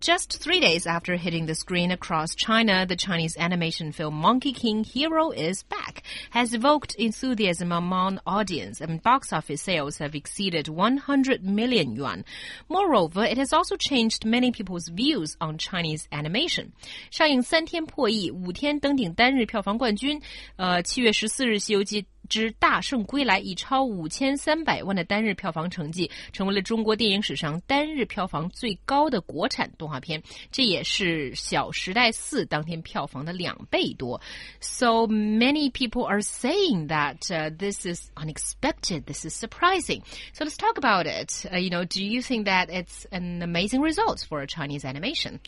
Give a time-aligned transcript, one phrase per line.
[0.00, 4.84] Just three days after hitting the screen across China, the Chinese animation film Monkey King
[4.84, 11.42] Hero is Back has evoked enthusiasm among audience and box office sales have exceeded 100
[11.42, 12.24] million yuan.
[12.68, 16.72] Moreover, it has also changed many people's views on Chinese animation.
[17.10, 20.20] 上映三天破亿，五天登顶单日票房冠军。
[20.54, 30.20] 呃，七月十四日，《西游记》 之大圣归来以超五千三百万的单日票房成绩，成为了中国电影史上单日票房最高的国产动画片，
[30.50, 34.20] 这也是《小时代四》当天票房的两倍多。
[34.58, 40.02] So many people are saying that uh, this is unexpected, this is surprising.
[40.32, 41.46] So let's talk about it.
[41.48, 45.38] Uh, you know, do you think that it's an amazing result for Chinese animation?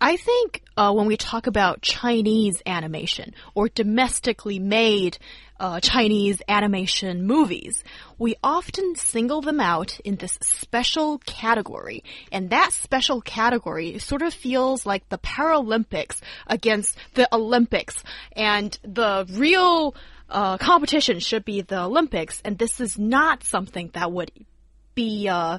[0.00, 5.18] I think uh, when we talk about Chinese animation or domestically made
[5.58, 7.84] uh, Chinese animation movies,
[8.18, 12.02] we often single them out in this special category.
[12.32, 18.02] And that special category sort of feels like the Paralympics against the Olympics.
[18.32, 19.94] And the real
[20.30, 22.40] uh, competition should be the Olympics.
[22.42, 24.32] And this is not something that would
[24.94, 25.58] be, uh,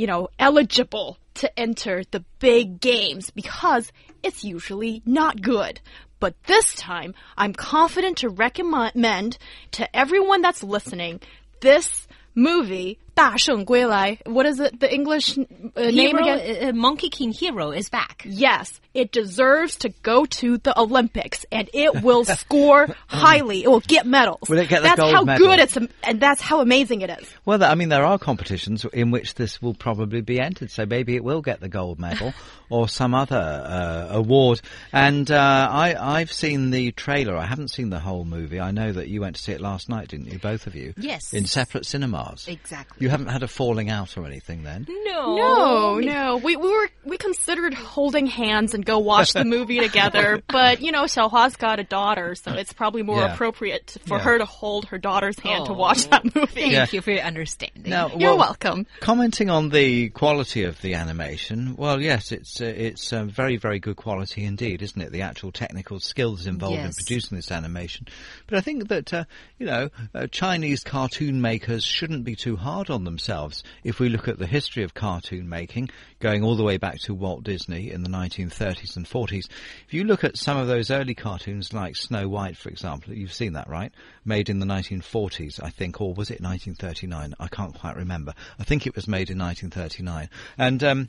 [0.00, 5.78] you know, eligible to enter the big games because it's usually not good.
[6.20, 9.36] But this time, I'm confident to recommend
[9.72, 11.20] to everyone that's listening
[11.60, 14.17] this movie 大圣归来.
[14.25, 14.79] What is it?
[14.79, 15.41] The English uh,
[15.77, 16.69] name Hero, again?
[16.69, 18.23] uh, Monkey King Hero is back.
[18.25, 23.63] Yes, it deserves to go to the Olympics, and it will score highly.
[23.63, 24.49] It will get medals.
[24.49, 25.47] Will it get the that's gold how medal?
[25.47, 27.25] good it's, and that's how amazing it is.
[27.45, 31.15] Well, I mean, there are competitions in which this will probably be entered, so maybe
[31.15, 32.33] it will get the gold medal
[32.69, 34.59] or some other uh, award.
[34.91, 37.37] And uh, I, I've seen the trailer.
[37.37, 38.59] I haven't seen the whole movie.
[38.59, 40.39] I know that you went to see it last night, didn't you?
[40.39, 40.93] Both of you.
[40.97, 41.33] Yes.
[41.33, 42.47] In separate cinemas.
[42.47, 42.98] Exactly.
[43.00, 44.86] You haven't had a falling out or anything then.
[45.04, 45.36] No.
[45.36, 46.36] No, no.
[46.36, 50.92] We we were we considered holding hands and go watch the movie together, but you
[50.92, 53.34] know, Xiaohua's got a daughter, so it's probably more Yeah.
[53.34, 54.24] appropriate for Yeah.
[54.24, 55.76] her to hold her daughter's hand to Oh.
[55.76, 56.46] watch that movie.
[56.60, 56.86] Thank Yeah.
[56.92, 57.90] you for your understanding.
[57.90, 58.86] Now, You're well, welcome.
[59.00, 63.78] Commenting on the quality of the animation, well, yes, it's uh, it's uh, very very
[63.78, 65.10] good quality indeed, isn't it?
[65.12, 68.06] The actual technical skills involved in producing this animation.
[68.46, 69.24] But I think that uh,
[69.58, 73.62] you know uh, Chinese cartoon makers shouldn't be too hard on themselves.
[73.84, 77.14] If we look at the history of cartoon making, going all the way back to
[77.14, 79.48] Walt Disney in the 1930s and 40s,
[79.86, 83.32] if you look at some of those early cartoons like Snow White, for example, you've
[83.32, 83.92] seen that, right?
[84.24, 87.34] Made in the 1940s, I think, or was it 1939?
[87.38, 88.34] I can't quite remember.
[88.58, 90.28] I think it was made in 1939.
[90.58, 91.08] And, um,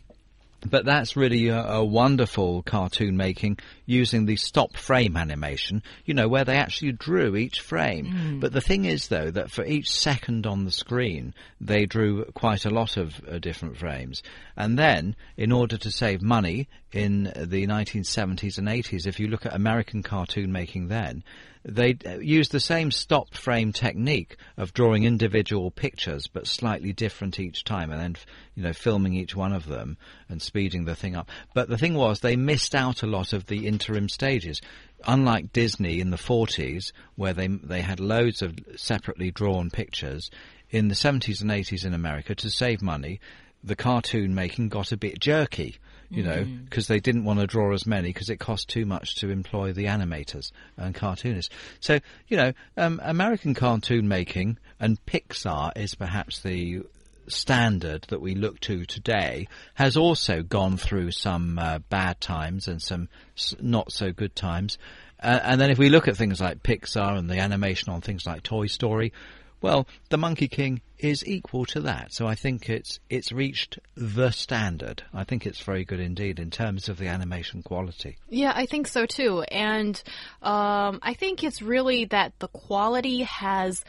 [0.69, 6.27] but that's really a, a wonderful cartoon making using the stop frame animation, you know,
[6.27, 8.05] where they actually drew each frame.
[8.39, 12.65] But the thing is, though, that for each second on the screen, they drew quite
[12.65, 14.21] a lot of uh, different frames.
[14.55, 19.45] And then, in order to save money in the 1970s and 80s, if you look
[19.45, 21.23] at American cartoon making then,
[21.63, 27.39] they uh, used the same stop frame technique of drawing individual pictures but slightly different
[27.39, 28.15] each time and then
[28.55, 31.29] you know filming each one of them and speeding the thing up.
[31.53, 34.61] But the thing was they missed out a lot of the interim stages.
[35.05, 40.29] Unlike Disney in the 40s where they they had loads of separately drawn pictures
[40.69, 43.19] in the 70s and 80s in America to save money
[43.63, 45.77] the cartoon making got a bit jerky
[46.11, 49.15] you know, because they didn't want to draw as many because it cost too much
[49.15, 51.53] to employ the animators and cartoonists.
[51.79, 56.83] So, you know, um, American cartoon making and Pixar is perhaps the
[57.27, 62.81] standard that we look to today has also gone through some uh, bad times and
[62.81, 63.07] some
[63.37, 64.77] s- not so good times.
[65.21, 68.25] Uh, and then if we look at things like Pixar and the animation on things
[68.25, 69.13] like Toy Story,
[69.61, 72.13] well, the Monkey King is equal to that.
[72.13, 75.03] So I think it's it's reached the standard.
[75.13, 78.17] I think it's very good indeed in terms of the animation quality.
[78.29, 79.41] Yeah, I think so too.
[79.41, 80.01] And
[80.41, 83.83] um, I think it's really that the quality has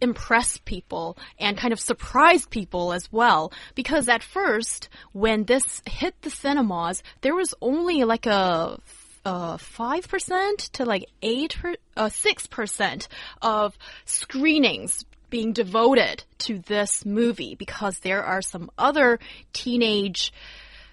[0.00, 3.52] impressed people and kind of surprised people as well.
[3.74, 8.78] Because at first, when this hit the cinemas, there was only like a
[9.24, 11.56] uh, five percent to like eight
[11.96, 13.08] uh, six percent
[13.42, 19.18] of screenings being devoted to this movie because there are some other
[19.52, 20.32] teenage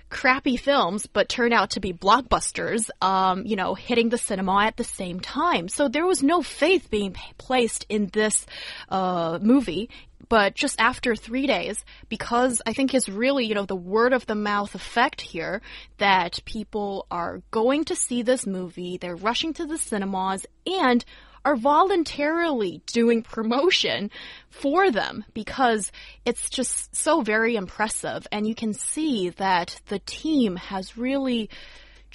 [0.10, 4.78] crappy films, but turn out to be blockbusters, um, you know, hitting the cinema at
[4.78, 5.68] the same time.
[5.68, 8.46] So there was no faith being placed in this
[8.90, 9.90] uh, movie.
[10.30, 14.25] But just after three days, because I think it's really, you know, the word of
[14.25, 15.62] the mouth effect here
[15.98, 21.04] that people are going to see this movie, they're rushing to the cinemas, and
[21.45, 24.10] are voluntarily doing promotion
[24.50, 25.92] for them because
[26.25, 28.28] it's just so very impressive.
[28.31, 31.50] And you can see that the team has really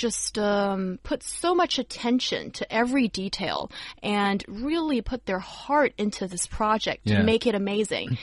[0.00, 3.70] just um, put so much attention to every detail
[4.02, 8.16] and really put their heart into this project to make it amazing.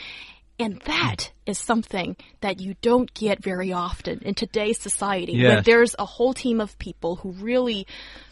[0.59, 5.33] And that is something that you don't get very often in today's society.
[5.33, 5.65] When Yes.
[5.65, 7.85] there's a whole team of people who really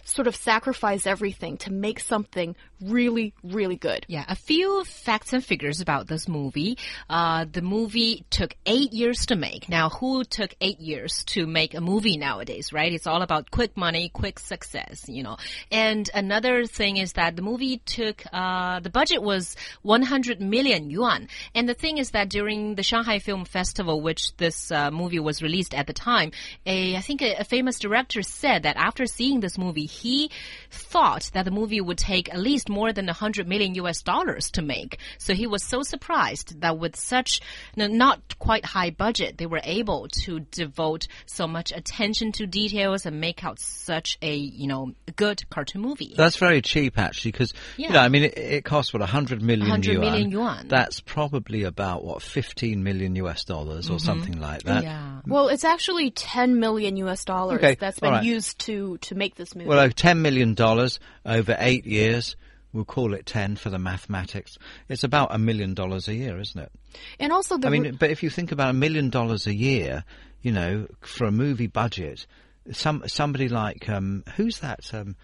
[0.06, 4.06] sort of sacrifice everything to make something really, really good.
[4.08, 6.78] Yeah, a few facts and figures about this movie.
[7.10, 9.68] Uh, the movie took eight years to make.
[9.68, 12.94] Now, who took eight years to make a movie nowadays, right?
[12.94, 15.38] It's all about quick money, quick success, you know.
[15.72, 21.28] And another thing is that the movie took, uh, the budget was 100 million yuan.
[21.56, 25.42] And the thing is that during the Shanghai Film Festival, which this uh, movie was
[25.42, 26.32] released at the time,
[26.66, 30.30] a, I think a, a famous director said that after seeing this movie, he
[30.70, 34.62] thought that the movie would take at least more than 100 million US dollars to
[34.62, 34.98] make.
[35.18, 37.42] So he was so surprised that with such
[37.76, 43.06] no, not quite high budget, they were able to devote so much attention to details
[43.06, 46.14] and make out such a, you know, good cartoon movie.
[46.16, 47.94] That's very cheap, actually, because you Yeah.
[47.94, 50.02] know, I mean, it, it costs what 100 million 100 yuan.
[50.02, 50.68] million yuan.
[50.68, 54.06] That's probably about what 15 million US dollars or mm-hmm.
[54.06, 54.84] something like that.
[54.84, 55.22] Yeah.
[55.28, 58.24] Well, it's actually 10 million US dollars Okay, that's been all right.
[58.26, 59.68] used to, to make this movie.
[59.70, 62.36] Well, uh, 10 million dollars over eight years.
[62.74, 64.58] We'll call it 10 for the mathematics.
[64.90, 66.72] It's about a million dollars a year, isn't it?
[67.20, 70.04] and also I mean, but if you think about a million dollars a year,
[70.42, 72.26] you know, for a movie budget,
[72.72, 75.16] some somebody like um, who's that um,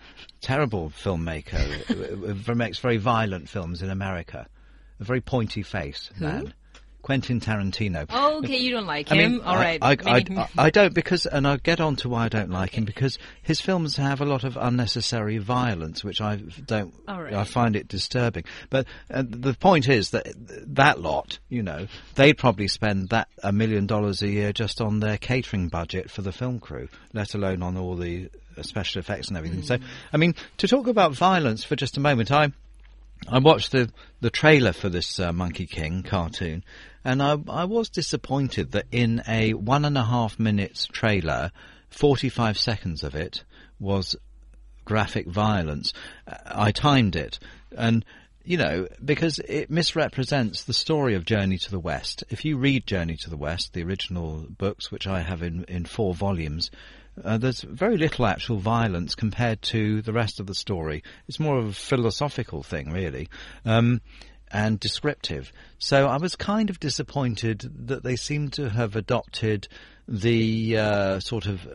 [0.42, 4.48] terrible filmmaker who who makes very violent films in America,
[5.00, 6.54] a very pointy face man,
[7.02, 8.10] Quentin Tarantino.
[8.12, 9.32] Okay, you don't like I him.
[9.34, 9.80] mean, All right.
[9.82, 12.78] I, I, I, I don't because, and I'll get on to why I don't like
[12.78, 16.94] him because his films have a lot of unnecessary violence, which I don't.
[17.08, 17.34] Right.
[17.34, 18.44] I find it disturbing.
[18.70, 20.28] But uh, the point is that
[20.76, 25.00] that lot, you know, they'd probably spend that a million dollars a year just on
[25.00, 28.30] their catering budget for the film crew, let alone on all the
[28.62, 29.62] special effects and everything.
[29.64, 29.78] So,
[30.12, 32.52] I mean, to talk about violence for just a moment, I.
[33.28, 36.64] I watched the the trailer for this uh, Monkey King cartoon,
[37.04, 41.52] and I I was disappointed that in a one and a half minutes trailer,
[41.90, 43.44] forty five seconds of it
[43.80, 44.16] was
[44.86, 45.94] graphic violence.
[46.46, 47.40] I timed it,
[47.76, 48.04] and
[48.44, 52.24] you know because it misrepresents the story of Journey to the West.
[52.30, 55.86] If you read Journey to the West, the original books, which I have in in
[55.86, 56.72] four volumes.
[57.24, 61.04] Uh, there's very little actual violence compared to the rest of the story.
[61.28, 63.28] It's more of a philosophical thing, really,
[63.66, 64.02] um,
[64.50, 65.52] and descriptive.
[65.78, 69.68] So I was kind of disappointed that they seem to have adopted
[70.08, 71.68] the uh, sort of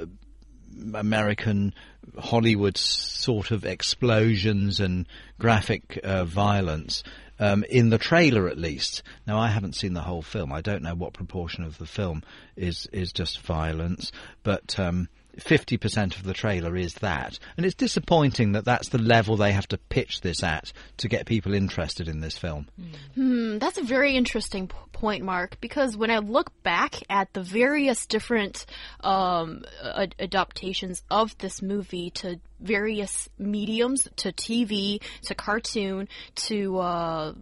[0.95, 1.75] American
[2.19, 5.07] Hollywood sort of explosions and
[5.39, 7.03] graphic uh, violence.
[7.39, 9.03] Um, in the trailer, at least.
[9.27, 10.55] Now, I haven't seen the whole film.
[10.55, 12.23] I don't know what proportion of the film
[12.57, 14.11] is is just violence,
[14.43, 18.99] but um, fifty percent of the trailer is that, and it's disappointing that that's the
[18.99, 22.69] level they have to pitch this at to get people interested in this film.
[23.15, 28.07] Hmm, that's a very interesting point, Mark, because when I look back at the various
[28.07, 28.67] different
[29.01, 37.35] um, ad- adaptations of this movie to various mediums, to TV, to cartoon, to uh,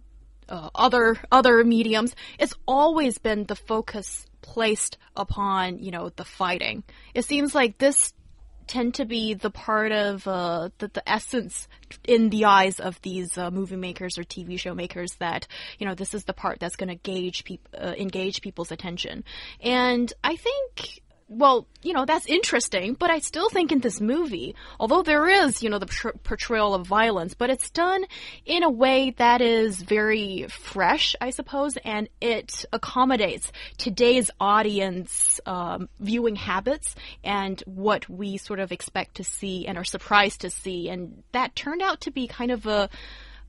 [0.49, 6.83] uh, other other mediums, it's always been the focus placed upon you know the fighting.
[7.13, 8.13] It seems like this
[8.67, 11.67] tend to be the part of uh, the, the essence
[12.03, 15.47] in the eyes of these uh, movie makers or TV show makers that
[15.79, 19.23] you know this is the part that's going to gauge peop- uh, engage people's attention,
[19.61, 21.01] and I think.
[21.27, 25.63] Well, you know, that's interesting, but I still think in this movie, although there is,
[25.63, 28.05] you know, the portrayal of violence, but it's done
[28.45, 35.89] in a way that is very fresh, I suppose, and it accommodates today's audience um,
[35.99, 40.89] viewing habits and what we sort of expect to see and are surprised to see.
[40.89, 42.87] And that turned out to be kind of a,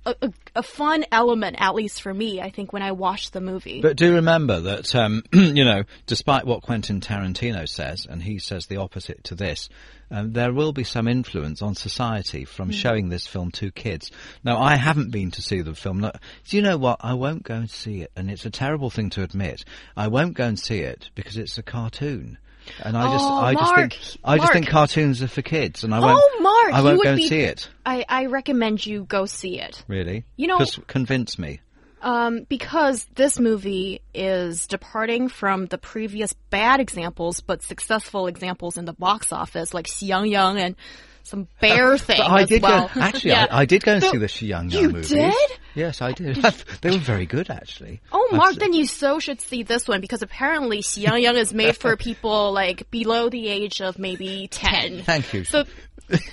[0.06, 3.42] a, a- a fun element, at least for me, I think, when I watched the
[3.42, 3.82] movie.
[3.82, 8.64] But do remember that, um, you know, despite what Quentin Tarantino says, and he says
[8.66, 9.68] the opposite to this,
[10.10, 14.10] um, there will be some influence on society from showing this film to kids.
[14.44, 16.00] Now, I haven't been to see the film.
[16.00, 16.12] No,
[16.48, 16.98] do you know what?
[17.00, 19.64] I won't go and see it, and it's a terrible thing to admit.
[19.96, 22.38] I won't go and see it because it's a cartoon.
[22.82, 25.84] And I just, Oh, I just Mark, think, I just think cartoons are for kids,
[25.84, 27.68] and I won't, oh, Mark, I you won't would go be, see it.
[27.84, 29.82] I, I recommend you go see it.
[29.88, 31.60] Really, You know- Just convince me.
[32.02, 38.84] Um, because this movie is departing from the previous bad examples, but successful examples in
[38.84, 40.76] the box office, like Xiang Yang and
[41.26, 42.90] some bear thing I as did well.
[42.94, 43.00] go.
[43.00, 43.46] Actually, Yeah.
[43.50, 45.08] I, I did go and So- see the Xiang You Yang movies.
[45.10, 45.34] did?
[45.74, 46.36] Yes, I did.
[46.80, 48.00] they were very good, actually.
[48.10, 48.58] Oh, Mark, Absolutely.
[48.66, 52.52] then you so should see this one because apparently Xiang Yang is made for people
[52.52, 55.02] like below the age of maybe 10.
[55.02, 55.44] Thank you.
[55.44, 55.64] So,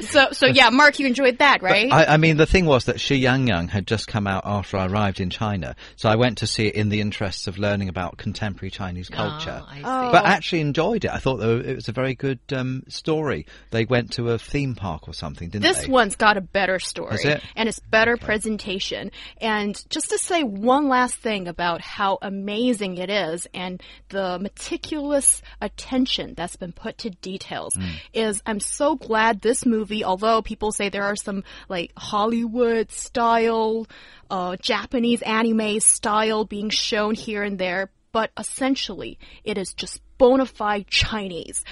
[0.01, 1.91] so, so yeah, Mark, you enjoyed that, right?
[1.91, 4.77] I, I mean, the thing was that Xi Yang Yang had just come out after
[4.77, 7.89] I arrived in China, so I went to see it in the interests of learning
[7.89, 9.63] about contemporary Chinese culture.
[9.63, 9.81] Oh, I see.
[10.11, 11.11] But actually enjoyed it.
[11.11, 13.47] I thought it was a very good um, story.
[13.71, 15.87] They went to a theme park or something, didn't This they?
[15.91, 17.41] one's got a better story Is it?
[17.55, 19.11] and it's better presentation.
[19.39, 25.41] And just to say one last thing about how amazing it is and the meticulous
[25.61, 27.89] attention that's been put to details Hmm.
[28.13, 33.87] is I'm so glad this movie, although people say there are some like Hollywood style,
[34.29, 40.45] uh, Japanese anime style being shown here and there, but essentially it is just bona
[40.45, 41.63] fide Chinese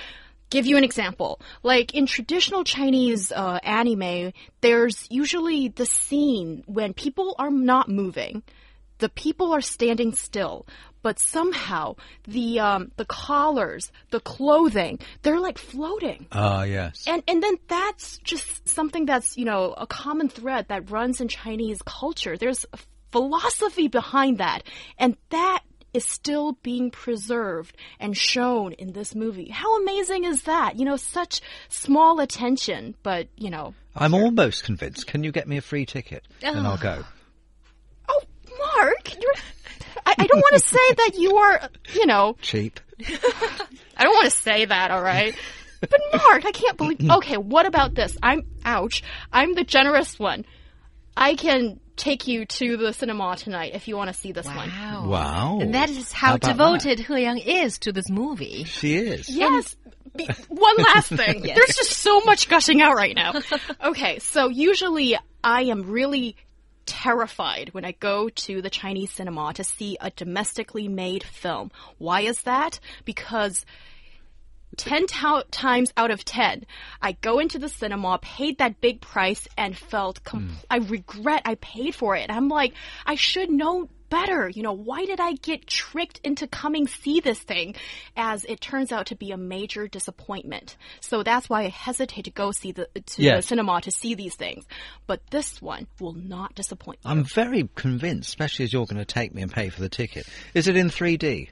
[0.52, 1.42] give you an example.
[1.64, 8.44] Like in traditional Chinese uh, anime, there's usually the scene when people are not moving,
[9.00, 10.68] the people are standing still,
[11.02, 11.96] but somehow
[12.28, 16.28] the um, the collars, the clothing, they're like floating.
[16.32, 17.06] Ah, yes.
[17.08, 21.28] And and then that's just something that's you know a common thread that runs in
[21.28, 22.38] Chinese culture.
[22.38, 22.78] There's a
[23.12, 24.62] philosophy behind that,
[25.00, 29.50] and that is still being preserved and shown in this movie.
[29.50, 30.78] How amazing is that?
[30.78, 33.74] You know, such small attention, but you know.
[33.96, 35.08] I'm almost convinced.
[35.08, 36.26] Can you get me a free ticket?
[36.42, 37.04] And I'll go.
[38.08, 38.22] Oh,
[38.78, 39.34] Mark, you're.
[40.06, 42.80] I, I don't want to say that you are, you know, Cheap.
[43.98, 45.36] I don't want to say that, all right?
[45.82, 47.00] But Mark, I can't believe.
[47.12, 48.18] Okay, what about this?
[48.22, 49.04] I'm ouch.
[49.32, 50.46] I'm the generous one.
[51.16, 54.70] I can take you to the cinema tonight if you want to see this one.
[54.70, 55.08] Wow.
[55.08, 55.60] Wow.
[55.62, 56.48] And that is How how about
[56.82, 58.64] devoted He Yang is to this movie.
[58.64, 59.30] She is.
[59.30, 59.76] Yes.
[60.16, 61.42] Be- One last thing.
[61.42, 63.34] There's just so much gushing out right now.
[63.84, 66.36] Okay, so usually I am really
[66.86, 71.72] terrified when I go to the Chinese cinema to see a domestically made film.
[71.98, 72.80] Why is that?
[73.06, 73.66] Because
[74.78, 76.66] 10 to- times out of 10,
[77.02, 80.56] I go into the cinema, paid that big price, and felt, com- hmm.
[80.70, 82.30] I regret I paid for it.
[82.30, 82.74] I'm like,
[83.06, 84.50] I should know better.
[84.50, 87.76] You know, why did I get tricked into coming see this thing?
[88.16, 90.78] As it turns out to be a major disappointment.
[91.00, 94.36] So that's why I hesitate to go see the, to the cinema to see these
[94.36, 94.66] things.
[95.08, 97.10] But this one will not disappoint you.
[97.10, 100.28] I'm very convinced, especially as you're going to take me and pay for the ticket.
[100.54, 101.50] Is it in 3D?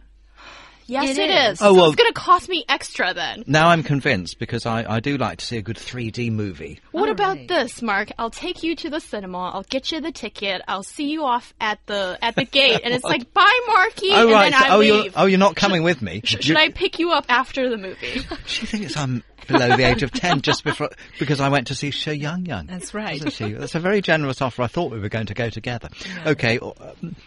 [0.89, 1.53] Yes, It it is.
[1.53, 1.61] is.
[1.61, 3.43] Oh, so well- it's going to cost me extra then.
[3.47, 6.79] Now I'm convinced because I, I do like to see a good 3D movie.
[6.91, 7.47] What All about right.
[7.47, 8.09] this, Mark?
[8.17, 9.49] I'll take you to the cinema.
[9.49, 10.61] I'll get you the ticket.
[10.67, 14.23] I'll see you off at the at the gate, and it's like, bye, Marky, Oh
[14.23, 14.51] and right.
[14.51, 15.03] then I oh, leave.
[15.05, 16.21] you're oh you're not coming with me.
[16.23, 18.21] Sh- You- Should I pick you up after the movie?
[18.45, 21.89] She thinks I'm below the age of ten just before because I went to see
[21.91, 22.65] Xi Yang Yang.
[22.67, 23.15] That's right.
[23.15, 23.53] Isn't she?
[23.53, 24.61] That's a very generous offer.
[24.63, 25.89] I thought we were going to go together.
[26.25, 26.59] Okay.
[26.59, 26.71] uh,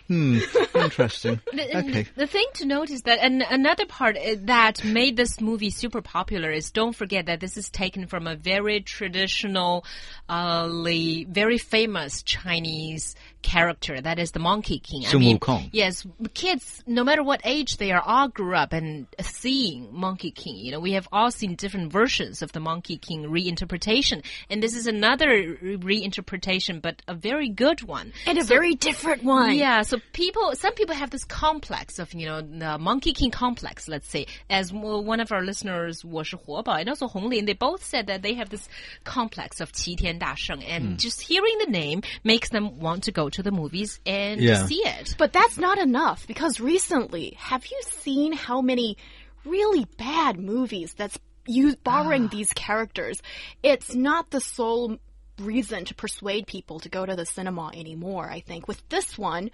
[0.09, 0.39] Hmm.
[0.75, 1.41] Interesting.
[1.53, 2.07] The- Okay.
[2.17, 6.01] The thing to note is that and another part uh, that made this movie super
[6.01, 9.85] popular is don't forget that this is taken from a very traditional,
[10.29, 10.69] uh,
[11.29, 15.04] very famous Chinese character that is the Monkey King.
[15.04, 15.70] Sun Wukong.
[15.72, 20.58] Yes, kids, no matter what age they are, all grew up and seeing Monkey King.
[20.58, 24.76] You know, we have all seen different versions of the Monkey King reinterpretation, and this
[24.76, 25.28] is another
[25.62, 28.12] re- reinterpretation, but a very good one.
[28.26, 29.56] and a very different one.
[29.56, 33.88] Yeah, so people, some people have this complex of, you know, the Monkey King complex,
[33.88, 34.28] let's say.
[34.50, 38.22] As w- one of our listeners, 我是活宝, and also Hong Lin, they both said that
[38.22, 38.68] they have this
[39.04, 43.51] complex of 齐天大圣, and just hearing the name makes them want to go to the
[43.51, 44.67] movies and Yeah.
[44.67, 45.15] see it.
[45.19, 48.97] But that's not enough because recently, have you seen how many
[49.45, 53.21] really bad movies that's you borrowing these characters?
[53.63, 54.99] It's not the sole
[55.39, 58.31] reason to persuade people to go to the cinema anymore.
[58.31, 59.51] I think with this one,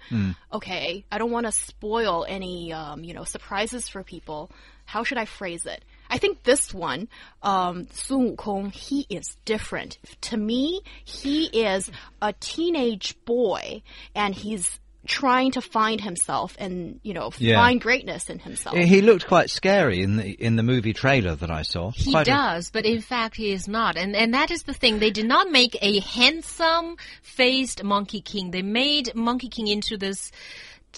[0.53, 4.51] okay, I don't want to spoil any um, you know surprises for people.
[4.85, 5.83] How should I phrase it?
[6.09, 7.07] I think this one,
[7.43, 9.97] um, Sun Wukong, he is different.
[10.21, 13.81] To me, he is a teenage boy,
[14.15, 17.55] and he's trying to find himself and you know Yeah.
[17.55, 18.77] find greatness in himself.
[18.77, 21.91] He looked quite scary in the in the movie trailer that I saw.
[21.91, 23.95] He Quite a- does, but in fact he is not.
[23.97, 24.99] And and that is the thing.
[24.99, 28.51] They did not make a handsome faced Monkey King.
[28.51, 30.31] They made Monkey King into this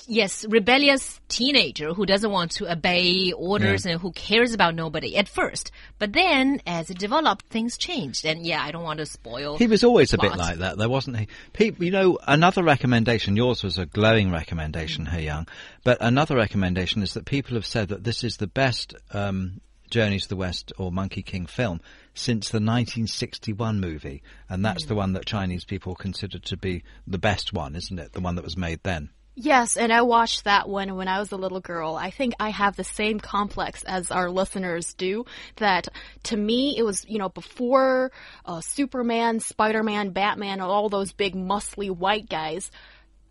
[0.07, 5.27] yes, rebellious teenager who doesn't want to obey orders and who cares about nobody at
[5.27, 5.71] first.
[5.99, 8.25] But then, as it developed, things changed.
[8.25, 9.57] And yeah, I don't want to spoil.
[9.57, 11.27] He was always a bit like that, though, wasn't he?
[11.53, 15.47] People, you know, another recommendation, yours was a glowing recommendation, He Yang,
[15.83, 20.19] but another recommendation is that people have said that this is the best um, Journey
[20.19, 21.81] to the West or Monkey King film
[22.13, 27.17] since the 1961 movie, and that's the one that Chinese people consider to be the
[27.17, 28.13] best one, isn't it?
[28.13, 29.09] The one that was made then.
[29.33, 31.95] Yes, and I watched that one when I was a little girl.
[31.95, 35.25] I think I have the same complex as our listeners do.
[35.55, 35.87] That
[36.23, 38.11] to me, it was, you know, before
[38.45, 42.71] uh, Superman, Spider Man, Batman, all those big muscly white guys.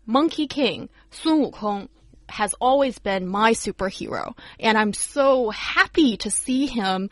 [0.07, 1.87] Monkey King, Sun Wukong,
[2.27, 4.35] has always been my superhero.
[4.59, 7.09] And I'm so happy to see him,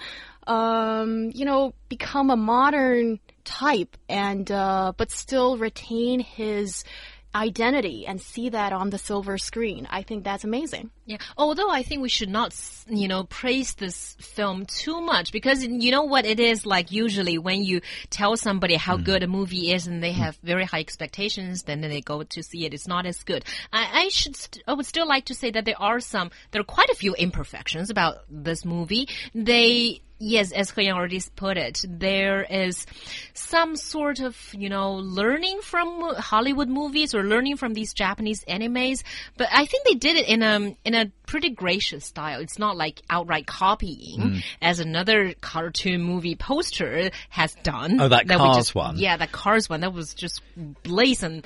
[0.48, 6.84] um, you know, become a modern type and, uh, but still retain his
[7.34, 9.88] identity and see that on the silver screen.
[9.90, 10.90] I think that's amazing.
[11.06, 11.18] Yeah.
[11.38, 12.56] Although I think we should not,
[12.88, 17.38] you know, praise this film too much because you know what it is like usually
[17.38, 19.04] when you tell somebody how hmm.
[19.04, 22.66] good a movie is and they have very high expectations, then they go to see
[22.66, 22.74] it.
[22.74, 23.46] It's not as good.
[23.72, 26.62] I, I should, st I would still like to say that there are some, there
[26.62, 29.08] are quite a few imperfections about this movie.
[29.36, 32.86] They, Yes, as He Yang already put it, there is
[33.34, 39.04] some sort of, you know, learning from Hollywood movies or learning from these Japanese animes,
[39.38, 42.42] but I think they did it in a in a pretty gracious style.
[42.42, 44.44] It's not like outright copying, Mm.
[44.62, 48.02] as another cartoon movie poster has done.
[48.02, 48.98] Oh, that we Cars just- one.
[48.98, 49.82] Yeah, that Cars one.
[49.82, 50.42] That was just
[50.84, 51.44] brazen,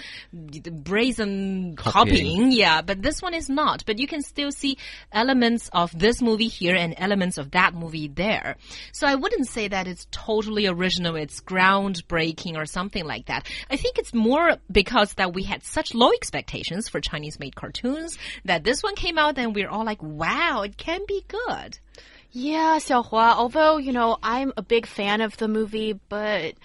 [0.71, 2.15] brazen Copying.
[2.37, 2.51] copying.
[2.51, 3.83] Yeah, but this one is not.
[3.85, 4.77] But you can still see
[5.11, 8.57] elements of this movie here and elements of that movie there.
[8.91, 13.47] So I wouldn't say that it's totally original, it's groundbreaking or something like that.
[13.69, 18.17] I think it's more because that we had such low expectations for Chinese made cartoons
[18.45, 21.77] that this one came out and we're all like, wow, it can be good.
[22.31, 26.55] Yeah, Xiaohua, although, you know, I'm a big fan of the movie, but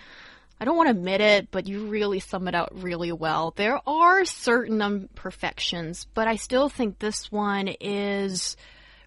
[0.60, 3.52] I don't want to admit it, but you really sum it out really well.
[3.54, 8.56] There are certain um, imperfections, but I still think this one is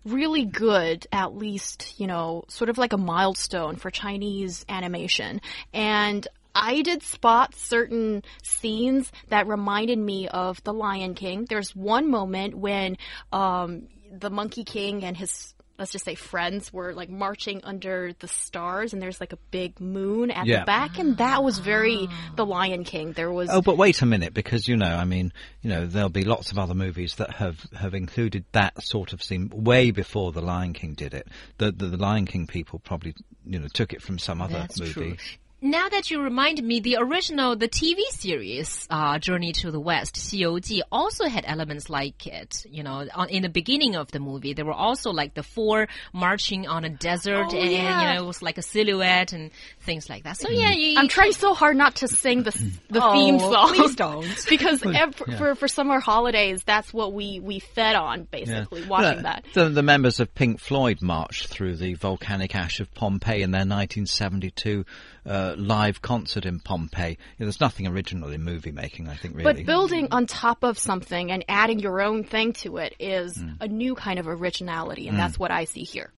[0.05, 5.41] really good, at least, you know, sort of like a milestone for Chinese animation.
[5.73, 11.45] And I did spot certain scenes that reminded me of The Lion King.
[11.47, 12.97] There's one moment when
[13.31, 18.27] um, the Monkey King and his let's just say friends were like marching under the
[18.27, 20.59] stars and there's like a big moon at Yeah.
[20.61, 22.33] the back and that was very ah.
[22.37, 25.33] the lion king there was Oh, but wait a minute, because you know, I mean,
[25.61, 29.21] you know, there'll be lots of other movies that have have included that sort of
[29.23, 31.27] scene way before The Lion King did it.
[31.57, 33.13] The the, the Lion King people probably,
[33.45, 34.93] you know, took it from some other That's movie.
[34.93, 35.17] true.
[35.62, 40.14] Now that you reminded me, the original, the TV series, uh, Journey to the West,
[40.14, 42.66] 西游记, also had elements like it.
[42.70, 45.88] You know, on, in the beginning of the movie, there were also like the four
[46.12, 48.12] marching on a desert, Oh, and yeah.
[48.12, 50.36] you know, it was like a silhouette and things like that.
[50.36, 52.52] So yeah, you, i'm trying so hard not to sing the
[52.90, 54.46] the Oh, theme song please don't.
[54.50, 54.94] because ev-
[55.26, 55.36] yeah.
[55.38, 59.32] for for summer holidays that's what we we fed on basically watching Yeah.
[59.32, 63.52] that The, the members of Pink Floyd marched through the volcanic ash of Pompeii in
[63.52, 64.84] their 1972
[65.26, 67.11] uh, live concert in Pompeii.
[67.11, 69.53] You know, there's nothing original in movie making, I think, really.
[69.53, 73.57] But building on top of something and adding your own thing to it is Mm.
[73.61, 76.09] a new kind of originality, and that's what I see here.